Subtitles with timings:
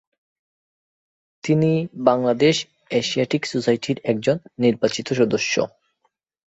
[1.43, 1.71] তিনি
[2.07, 2.55] বাংলাদেশ
[2.91, 5.53] এশিয়াটিক সোসাইটির একজন নির্বাচিত সদস্য।